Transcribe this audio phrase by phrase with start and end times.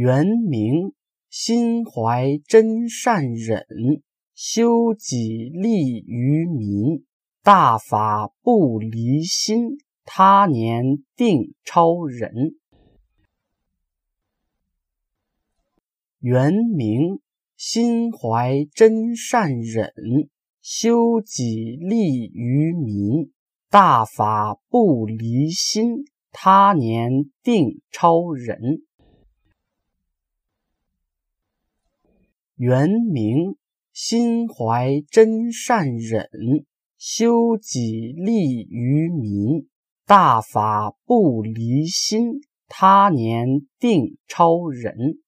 [0.00, 0.92] 元明
[1.28, 3.66] 心怀真善忍，
[4.32, 7.04] 修己利于民，
[7.42, 12.54] 大法不离心，他年定超人。
[16.20, 17.18] 元明
[17.56, 19.92] 心怀真善忍，
[20.62, 23.32] 修己利于民，
[23.68, 28.84] 大法不离心，他年定超人。
[32.60, 33.54] 原名
[33.92, 36.28] 心怀真善忍，
[36.98, 39.68] 修己利于民，
[40.04, 43.46] 大法不离心，他年
[43.78, 45.20] 定超人。